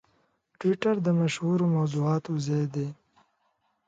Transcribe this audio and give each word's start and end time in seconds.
ټویټر 0.59 0.95
د 1.03 1.07
مشهورو 1.19 1.65
موضوعاتو 1.75 2.31
ځای 2.47 2.65
دی. 2.75 2.87